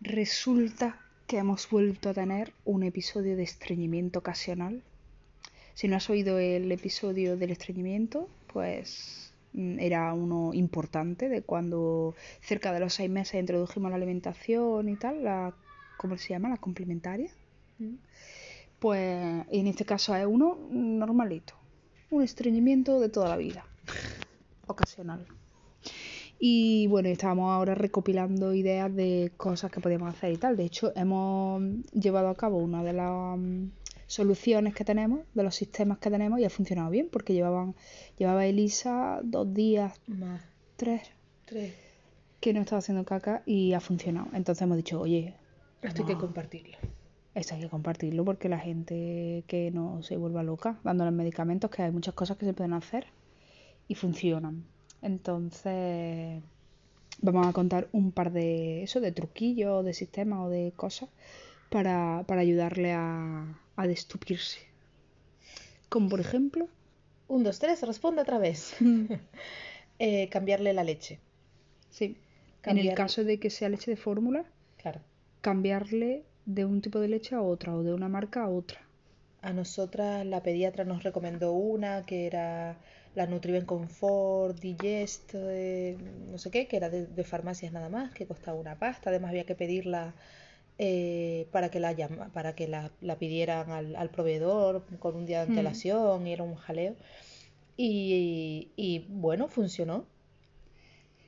[0.00, 4.82] Resulta que hemos vuelto a tener un episodio de estreñimiento ocasional.
[5.74, 12.14] Si no has oído el episodio del estreñimiento, pues mm, era uno importante de cuando
[12.40, 15.54] cerca de los seis meses introdujimos la alimentación y tal, la,
[15.96, 16.48] ¿cómo se llama?
[16.48, 17.30] La complementaria.
[18.78, 21.54] Pues en este caso es uno normalito,
[22.10, 23.66] un estreñimiento de toda la vida,
[24.66, 25.26] ocasional.
[26.38, 30.56] Y bueno, estábamos ahora recopilando ideas de cosas que podíamos hacer y tal.
[30.56, 33.70] De hecho, hemos llevado a cabo una de las mm,
[34.06, 37.74] soluciones que tenemos, de los sistemas que tenemos, y ha funcionado bien, porque llevaban,
[38.18, 40.40] llevaba Elisa dos días, Más.
[40.76, 41.10] tres,
[41.44, 41.74] Tres.
[42.40, 44.28] que no estaba haciendo caca y ha funcionado.
[44.32, 45.34] Entonces hemos dicho, oye,
[45.82, 46.76] Esto hay que compartirlo.
[47.34, 51.82] esto hay que compartirlo porque la gente que no se vuelva loca dándoles medicamentos, que
[51.82, 53.06] hay muchas cosas que se pueden hacer
[53.88, 54.64] y funcionan.
[55.02, 56.42] Entonces,
[57.22, 61.10] vamos a contar un par de eso, de truquillos, de sistemas o de cosas
[61.70, 64.60] para, para ayudarle a, a destupirse.
[65.88, 66.68] Como por ejemplo,
[67.34, 68.60] Un, dos, tres, responde otra vez.
[70.00, 71.20] Eh, cambiarle la leche.
[71.90, 72.16] sí,
[72.64, 74.46] en el caso de que sea leche de fórmula,
[74.76, 75.00] Claro.
[75.40, 78.80] cambiarle de un tipo de leche a otra o de una marca a otra.
[79.42, 82.78] A nosotras la pediatra nos recomendó una que era
[83.18, 85.96] la Nutriben Confort, Digest, eh,
[86.32, 89.10] no sé qué, que era de, de farmacias nada más, que costaba una pasta.
[89.10, 90.02] Además había que pedirla
[90.78, 95.26] eh, para que la llama, para que la, la pidieran al, al proveedor con un
[95.26, 95.48] día de Mm.
[95.48, 96.94] antelación y era un jaleo.
[97.76, 100.06] Y, y bueno, funcionó.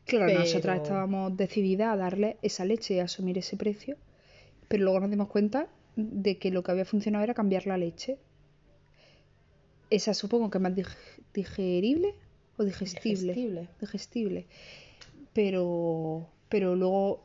[0.05, 3.97] Claro, nosotras estábamos decididas a darle esa leche y a asumir ese precio,
[4.69, 8.19] pero luego nos dimos cuenta de que lo que había funcionado era cambiar la leche.
[9.91, 10.97] Esa supongo que es más dig-
[11.35, 12.15] digerible
[12.57, 13.33] o digestible.
[13.35, 13.69] Digestible.
[13.81, 14.47] Digestible.
[15.33, 17.25] Pero, pero luego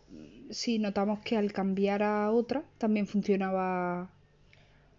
[0.49, 4.09] sí notamos que al cambiar a otra también funcionaba.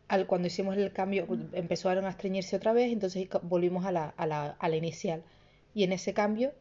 [0.08, 4.26] al, cuando hicimos el cambio, empezaron a estreñirse otra vez, entonces volvimos a la, a
[4.26, 5.22] la, a la inicial.
[5.74, 6.52] Y en ese cambio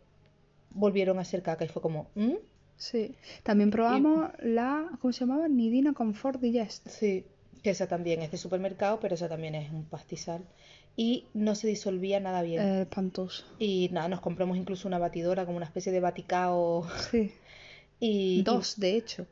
[0.72, 2.34] volvieron a hacer caca y fue como, ¿mm?
[2.78, 3.16] Sí.
[3.44, 5.48] También probamos la, ¿cómo se llamaba?
[5.48, 6.90] Nidina Comfort Digest.
[6.90, 7.26] Sí,
[7.64, 10.44] que esa también es de supermercado, pero esa también es un pastizal.
[10.98, 12.62] Y no se disolvía nada bien.
[12.62, 13.46] Eh, espantoso.
[13.60, 16.88] Y nada, nos compramos incluso una batidora como una especie de baticao.
[17.12, 17.32] Sí.
[17.98, 19.26] Y Dos, de hecho.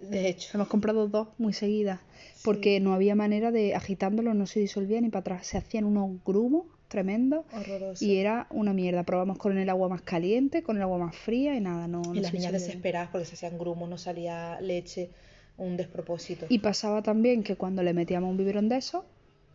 [0.00, 2.00] y, de hecho, Hemos comprado dos muy seguidas.
[2.42, 5.46] Porque no había manera de agitándolo, no se disolvía ni para atrás.
[5.46, 8.04] Se hacían unos grumos tremendos horroroso.
[8.04, 9.02] y era una mierda.
[9.02, 12.14] Probamos con el agua más caliente, con el agua más fría y nada, no, no
[12.14, 15.10] Y las se niñas desesperadas porque se hacían grumos, no salía leche,
[15.56, 16.46] un despropósito.
[16.48, 19.04] Y pasaba también que cuando le metíamos un biberón de esos,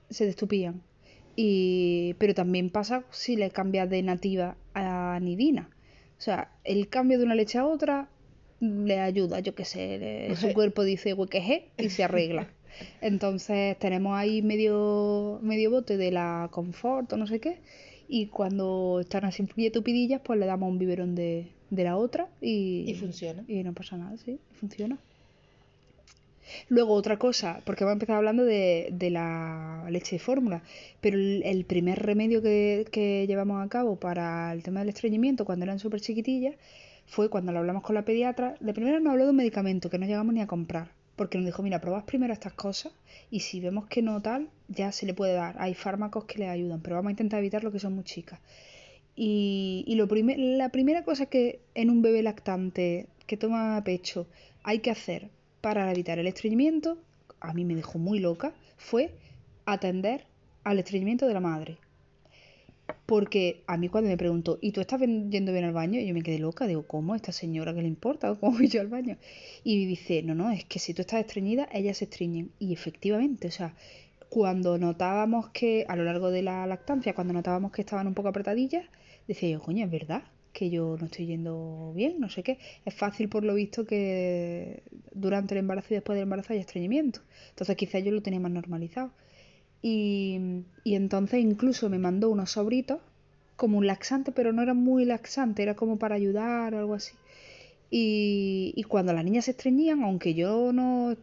[0.10, 0.82] se destupían.
[1.42, 2.16] Y...
[2.20, 5.70] Pero también pasa si le cambias de nativa a nidina.
[6.18, 8.10] O sea, el cambio de una leche a otra
[8.60, 12.50] le ayuda, yo qué sé, le- su cuerpo dice huequeje y se arregla.
[13.02, 17.60] Entonces tenemos ahí medio, medio bote de la confort o no sé qué.
[18.10, 22.84] Y cuando están así tupidillas, pues le damos un biberón de, de la otra y,
[22.88, 23.46] Y funciona.
[23.48, 24.98] y no pasa nada, sí, funciona.
[26.68, 30.62] Luego otra cosa, porque hemos empezado hablando de, de la leche de fórmula,
[31.02, 35.46] pero el, el primer remedio que, que llevamos a cabo para el tema del estreñimiento
[35.46, 36.56] cuando eran súper chiquitillas
[37.06, 38.56] fue cuando lo hablamos con la pediatra.
[38.60, 41.46] De primero nos habló de un medicamento que no llegamos ni a comprar, porque nos
[41.46, 42.92] dijo, mira, probad primero estas cosas
[43.31, 45.56] y si vemos que no tal, ya se le puede dar.
[45.60, 48.40] Hay fármacos que le ayudan, pero vamos a intentar evitar lo que son muy chicas.
[49.16, 54.28] Y, y lo primer- la primera cosa que en un bebé lactante que toma pecho
[54.64, 55.30] hay que hacer
[55.62, 56.97] para evitar el estreñimiento,
[57.40, 59.12] a mí me dejó muy loca, fue
[59.66, 60.25] atender
[60.64, 61.78] al estreñimiento de la madre.
[63.06, 66.00] Porque a mí cuando me preguntó, ¿y tú estás yendo bien al baño?
[66.00, 67.14] Yo me quedé loca, digo, ¿cómo?
[67.14, 68.36] ¿A esta señora qué le importa?
[68.40, 69.18] ¿Cómo voy yo al baño?
[69.64, 72.52] Y dice, no, no, es que si tú estás estreñida, ellas se estreñen.
[72.59, 73.75] Y efectivamente, o sea,
[74.30, 78.30] cuando notábamos que, a lo largo de la lactancia, cuando notábamos que estaban un poco
[78.30, 78.86] apretadillas,
[79.28, 80.24] decía yo, coño, es verdad
[80.59, 82.59] que yo no estoy yendo bien, no sé qué.
[82.84, 87.22] Es fácil por lo visto que durante el embarazo y después del embarazo haya estreñimiento.
[87.51, 89.12] Entonces quizás yo lo tenía más normalizado.
[89.81, 93.00] Y, y entonces incluso me mandó unos sobritos
[93.56, 97.13] como un laxante, pero no era muy laxante, era como para ayudar o algo así.
[97.89, 101.16] Y, y cuando las niñas se estreñían, aunque yo no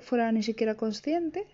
[0.00, 1.44] fuera ni siquiera consciente,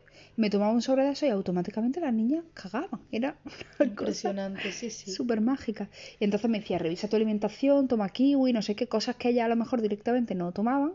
[0.41, 3.01] me tomaba un sobre de eso y automáticamente las niñas cagaban.
[3.13, 3.37] Era
[3.79, 5.11] una cosa Impresionante, sí, sí.
[5.11, 5.91] súper mágica.
[6.19, 9.45] Y entonces me decía, revisa tu alimentación, toma kiwi, no sé qué, cosas que ella
[9.45, 10.95] a lo mejor directamente no tomaban,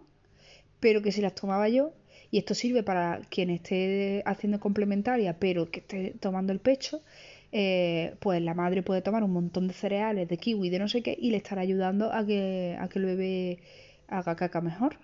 [0.80, 1.94] pero que si las tomaba yo,
[2.31, 7.03] y esto sirve para quien esté haciendo complementaria, pero que esté tomando el pecho,
[7.51, 11.03] eh, pues la madre puede tomar un montón de cereales, de kiwi, de no sé
[11.03, 13.59] qué, y le estará ayudando a que, a que el bebé
[14.07, 14.97] haga caca mejor.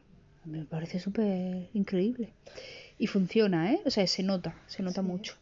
[0.45, 2.33] Me parece súper increíble.
[3.01, 3.81] Y funciona, ¿eh?
[3.85, 5.33] O sea, se nota, se nota mucho.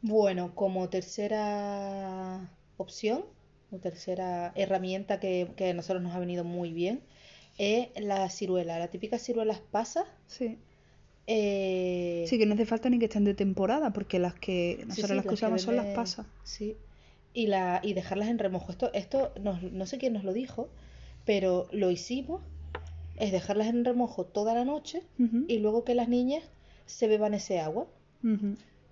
[0.00, 2.48] Bueno, como tercera
[2.78, 3.24] opción,
[3.70, 7.00] o tercera herramienta que, que a nosotros nos ha venido muy bien,
[7.58, 8.78] es la ciruela.
[8.78, 10.06] La típica ciruela pasa.
[10.28, 10.56] Sí.
[11.26, 14.94] eh, Sí, que no hace falta ni que estén de temporada, porque las que nosotros
[14.94, 16.26] sí, las que las que usamos son las pasas.
[16.44, 16.76] Sí.
[17.34, 18.72] Y, la, y dejarlas en remojo.
[18.72, 20.68] Esto, esto nos- no sé quién nos lo dijo,
[21.26, 22.40] pero lo hicimos.
[23.18, 25.02] Es dejarlas en remojo toda la noche
[25.48, 26.44] y luego que las niñas
[26.88, 27.86] se beban ese agua.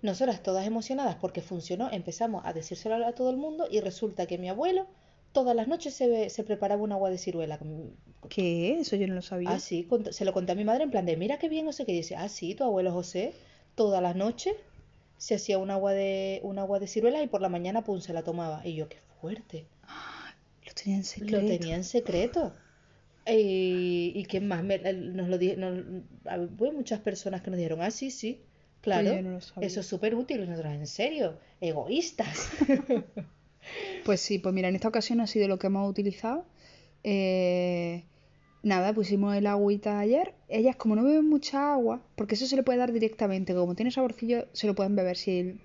[0.02, 4.38] Nosotras todas emocionadas porque funcionó, empezamos a decírselo a todo el mundo y resulta que
[4.38, 4.86] mi abuelo
[5.32, 7.58] todas las noches se, be- se preparaba un agua de ciruela.
[8.28, 8.78] ¿Qué?
[8.80, 9.50] Eso yo no lo sabía.
[9.50, 11.72] Ah, sí, se lo conté a mi madre en plan de, mira qué bien, no
[11.72, 11.92] sé qué.
[11.92, 13.34] Dice, ah, sí, tu abuelo José,
[13.74, 14.54] todas las noches
[15.18, 18.12] se hacía un agua de, un agua de ciruela y por la mañana, pum, se
[18.12, 18.66] la tomaba.
[18.66, 19.66] Y yo, qué fuerte.
[20.66, 21.36] Lo tenía en secreto.
[21.40, 22.52] Lo tenía en secreto.
[23.28, 25.82] Y, y quién más me- el- nos lo di- nos-
[26.58, 28.40] hubo muchas personas que nos dijeron, ah, sí, sí,
[28.80, 30.40] claro, no eso es súper útil.
[30.42, 32.50] Y nosotros, en serio, egoístas.
[34.04, 36.44] Pues sí, pues mira, en esta ocasión ha sido lo que hemos utilizado.
[37.02, 38.04] Eh,
[38.62, 40.34] nada, pusimos el agüita ayer.
[40.48, 43.90] Ellas, como no beben mucha agua, porque eso se le puede dar directamente, como tiene
[43.90, 45.16] saborcillo, se lo pueden beber.
[45.16, 45.58] Si,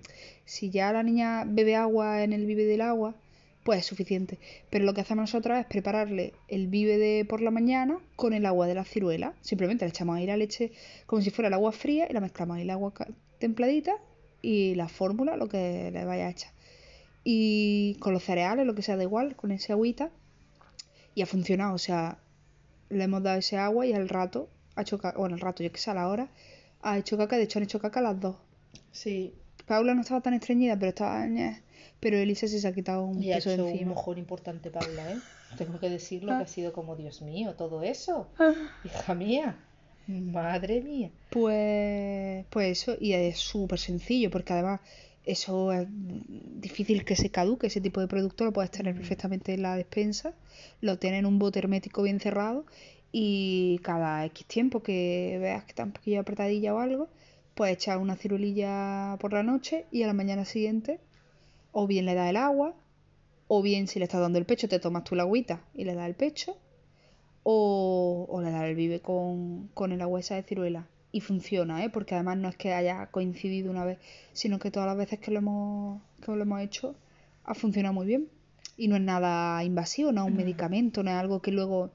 [0.44, 3.14] si ya la niña bebe agua en el bibe del agua,
[3.64, 4.38] pues es suficiente.
[4.70, 8.46] Pero lo que hacemos nosotros es prepararle el bibe de por la mañana con el
[8.46, 9.34] agua de la ciruela.
[9.40, 10.72] Simplemente le echamos ahí la leche
[11.06, 12.92] como si fuera el agua fría y la mezclamos ahí el agua
[13.38, 13.92] templadita
[14.40, 16.52] y la fórmula, lo que le vaya a echar
[17.24, 20.10] y con los cereales, lo que sea, da igual, con ese agüita.
[21.14, 22.18] Y ha funcionado, o sea,
[22.88, 25.70] le hemos dado ese agua y al rato ha hecho caca, bueno, al rato, yo
[25.70, 26.28] que sé, a la hora,
[26.80, 28.36] ha hecho caca, de hecho han hecho caca las dos.
[28.90, 29.34] Sí,
[29.66, 31.26] Paula no estaba tan estreñida, pero estaba...
[32.00, 33.90] Pero Elisa se ha quitado un y ha peso de hecho un encima.
[33.90, 35.18] mojón importante, Paula, ¿eh?
[35.56, 38.28] Tengo que decirlo que ha sido como, Dios mío, todo eso.
[38.38, 38.52] Ah.
[38.84, 39.56] Hija mía,
[40.06, 41.10] madre mía.
[41.30, 44.80] Pues, pues eso, y es súper sencillo, porque además
[45.24, 49.62] eso es difícil que se caduque, ese tipo de producto lo puedes tener perfectamente en
[49.62, 50.34] la despensa,
[50.80, 52.64] lo tienes en un bote hermético bien cerrado
[53.12, 57.08] y cada X tiempo que veas que está un poquillo apretadilla o algo,
[57.54, 60.98] pues echas una cirulilla por la noche y a la mañana siguiente
[61.72, 62.74] o bien le das el agua,
[63.48, 65.94] o bien si le estás dando el pecho te tomas tú la agüita y le
[65.94, 66.56] das el pecho,
[67.42, 70.86] o, o le das el vive con, con el agua esa de ciruela.
[71.14, 71.90] Y funciona, ¿eh?
[71.90, 73.98] Porque además no es que haya coincidido una vez,
[74.32, 76.94] sino que todas las veces que lo hemos, que lo hemos hecho
[77.44, 78.28] ha funcionado muy bien.
[78.78, 81.90] Y no es nada invasivo, no es un medicamento, no es algo que luego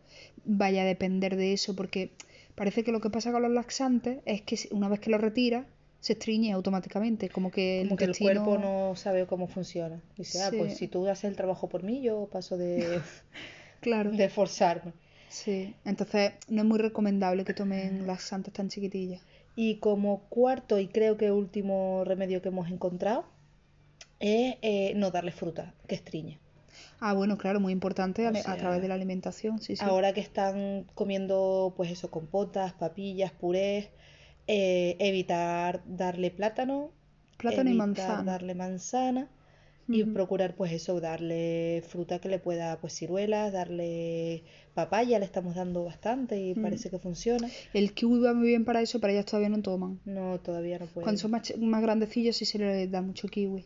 [0.46, 2.12] vaya a depender de eso, porque
[2.54, 5.66] parece que lo que pasa con los laxantes es que una vez que lo retiras,
[6.08, 10.02] se estriñe automáticamente, como que el Como que el cuerpo no sabe cómo funciona.
[10.16, 10.78] Dice, ah, pues Sí.
[10.80, 13.02] si tú haces el trabajo por mí, yo paso de,
[13.82, 14.12] Claro.
[14.12, 14.94] de forzarme.
[15.28, 19.22] Sí, entonces no es muy recomendable que tomen laxantes tan chiquitillas.
[19.58, 23.26] Y como cuarto y creo que último remedio que hemos encontrado
[24.22, 26.40] es eh, no darle fruta, que estriñe.
[27.02, 29.84] Ah, bueno, claro, muy importante O a sea, través de la alimentación, sí, sí.
[29.84, 33.90] Ahora que están comiendo, pues eso, compotas, papillas, purés,
[34.48, 36.92] eh, evitar darle plátano,
[37.38, 38.24] Plátano y manzana.
[38.24, 39.30] darle manzana
[39.90, 45.56] y procurar, pues eso, darle fruta que le pueda, pues ciruelas, darle papaya, le estamos
[45.56, 47.48] dando bastante y parece que funciona.
[47.74, 50.00] El kiwi va muy bien para eso, pero ellas todavía no toman.
[50.04, 51.04] No, todavía no puede.
[51.04, 53.64] Cuando son más, más grandecillos sí se les da mucho kiwi.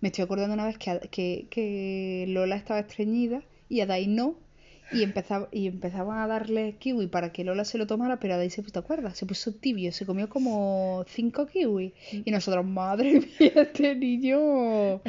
[0.00, 4.36] Me estoy acordando una vez que, que, que Lola estaba estreñida y a Dai no.
[4.92, 8.36] Y, empezaba, y empezaban a darle kiwi para que Lola se lo tomara, pero a
[8.36, 8.82] Dai se puso.
[9.14, 11.92] Se puso tibio, se comió como cinco kiwis.
[12.24, 15.00] Y nosotros, madre mía, este niño.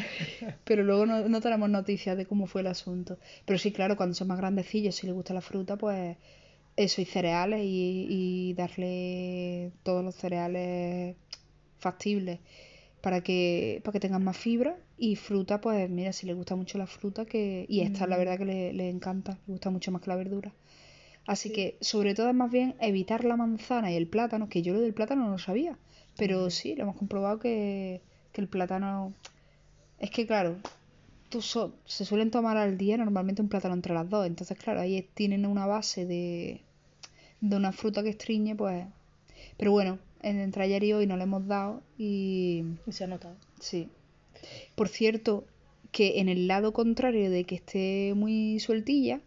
[0.64, 3.18] Pero luego no, no tenemos noticias de cómo fue el asunto.
[3.46, 6.18] Pero sí, claro, cuando son más grandecillos, si les gusta la fruta, pues
[6.76, 11.16] eso y cereales y, y darle todos los cereales
[11.80, 12.40] factibles
[13.04, 16.78] para que, para que tengan más fibra y fruta, pues mira, si les gusta mucho
[16.80, 20.02] la fruta, que y esta la verdad que le, le encanta, le gusta mucho más
[20.04, 20.52] que la verdura.
[21.28, 21.56] Así Sí.
[21.56, 24.82] que sobre todo es más bien evitar la manzana y el plátano, que yo lo
[24.82, 25.78] del plátano no lo sabía,
[26.18, 28.02] pero sí, lo hemos comprobado que,
[28.34, 29.14] que el plátano...
[30.00, 30.58] Es que claro,
[31.30, 34.82] tú so- se suelen tomar al día normalmente un plátano entre las dos, entonces claro,
[34.82, 36.62] ahí tienen una base de,
[37.42, 38.86] de una fruta que estriñe, pues...
[39.58, 42.64] Pero bueno, en- entre ayer y hoy no le hemos dado y...
[42.88, 43.36] Y se ha notado.
[43.60, 43.90] Sí.
[44.76, 45.46] Por cierto,
[45.92, 49.22] que en el lado contrario de que esté muy sueltilla,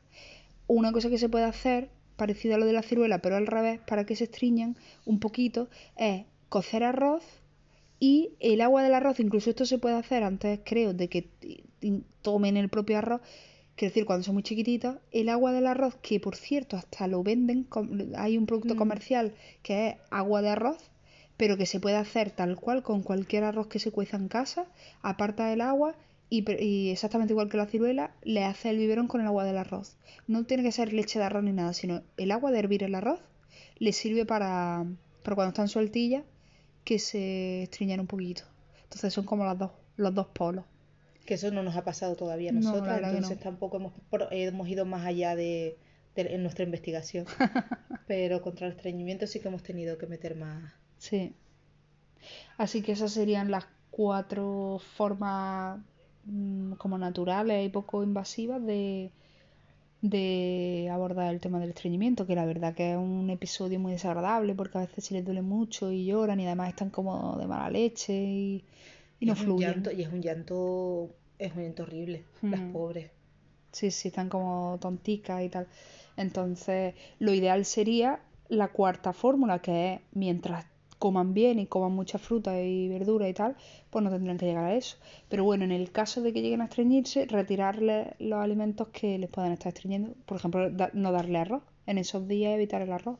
[0.66, 3.80] una cosa que se puede hacer, parecida a lo de la ciruela, pero al revés,
[3.86, 7.22] para que se estriñan un poquito, es cocer arroz
[8.00, 11.28] y el agua del arroz, incluso esto se puede hacer antes, creo, de que
[12.22, 13.20] tomen el propio arroz,
[13.76, 17.22] Quiero decir, cuando son muy chiquititos, el agua del arroz, que por cierto hasta lo
[17.22, 17.68] venden,
[18.16, 18.78] hay un producto Mm.
[18.78, 20.78] comercial que es agua de arroz,
[21.36, 24.66] pero que se puede hacer tal cual con cualquier arroz que se cueza en casa,
[25.02, 25.94] aparta el agua
[26.30, 29.96] y, exactamente igual que la ciruela, le hace el biberón con el agua del arroz.
[30.26, 32.94] No tiene que ser leche de arroz ni nada, sino el agua de hervir el
[32.94, 33.20] arroz
[33.78, 34.86] le sirve para,
[35.22, 36.24] para cuando están sueltillas
[36.84, 38.42] que se estriñan un poquito.
[38.84, 40.64] Entonces son como las dos, los dos polos.
[41.26, 43.42] Que eso no nos ha pasado todavía a nosotras, entonces no.
[43.42, 43.92] tampoco hemos,
[44.30, 45.76] hemos ido más allá de,
[46.14, 47.26] de- en nuestra investigación.
[48.06, 50.72] Pero contra el estreñimiento sí que hemos tenido que meter más.
[50.98, 51.34] Sí.
[52.58, 55.80] Así que esas serían las cuatro formas
[56.24, 59.10] mm, como naturales y poco invasivas de,
[60.02, 64.54] de abordar el tema del estreñimiento, que la verdad que es un episodio muy desagradable
[64.54, 67.70] porque a veces se les duele mucho y lloran y además están como de mala
[67.70, 68.64] leche y,
[69.20, 69.70] y no es un fluyen.
[69.74, 72.72] llanto, y es un llanto, es un llanto horrible, las Mm.
[72.72, 73.10] pobres.
[73.72, 75.66] Sí, sí, están como tonticas y tal.
[76.16, 80.66] Entonces, lo ideal sería la cuarta fórmula, que es mientras
[80.98, 83.54] coman bien y coman mucha fruta y verdura y tal,
[83.90, 84.96] pues no tendrían que llegar a eso.
[85.28, 89.28] Pero bueno, en el caso de que lleguen a estreñirse, retirarle los alimentos que les
[89.28, 90.14] puedan estar estreñiendo.
[90.24, 91.62] Por ejemplo, da- no darle arroz.
[91.86, 93.18] En esos días evitar el arroz.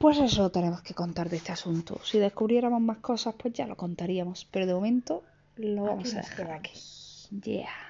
[0.00, 2.00] Pues eso tenemos que contar de este asunto.
[2.02, 4.46] Si descubriéramos más cosas, pues ya lo contaríamos.
[4.50, 5.22] Pero de momento
[5.56, 6.72] lo vamos Aquí a dejar aquí.
[7.42, 7.89] Yeah.